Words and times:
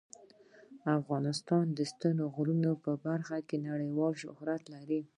افغانستان 0.99 1.65
د 1.77 1.79
ستوني 1.91 2.25
غرونه 2.33 2.71
په 2.83 2.91
برخه 3.05 3.37
کې 3.47 3.57
نړیوال 3.69 4.13
شهرت 4.23 4.63
لري. 4.73 4.99